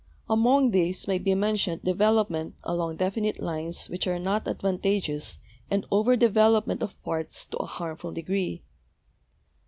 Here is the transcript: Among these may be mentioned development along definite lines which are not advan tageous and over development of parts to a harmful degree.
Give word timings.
Among 0.27 0.71
these 0.71 1.07
may 1.07 1.19
be 1.19 1.35
mentioned 1.35 1.83
development 1.83 2.55
along 2.63 2.95
definite 2.95 3.39
lines 3.39 3.87
which 3.87 4.07
are 4.07 4.17
not 4.17 4.45
advan 4.45 4.79
tageous 4.79 5.37
and 5.69 5.85
over 5.91 6.15
development 6.15 6.81
of 6.81 6.99
parts 7.03 7.45
to 7.45 7.57
a 7.57 7.67
harmful 7.67 8.11
degree. 8.11 8.63